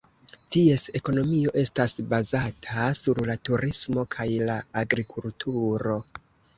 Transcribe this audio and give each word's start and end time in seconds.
Ties 0.53 0.85
ekonomio 0.99 1.53
estas 1.65 1.95
bazata 2.15 2.89
sur 3.03 3.23
la 3.31 3.39
turismo 3.51 4.09
kaj 4.19 4.29
la 4.53 4.61
agrikulturo. 4.87 6.01